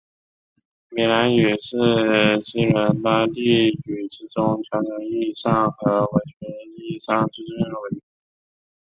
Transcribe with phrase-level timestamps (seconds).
[0.89, 3.43] 米兰语是西伦巴第
[3.85, 8.01] 语之中传统意义上和文学意义上最重要的语言。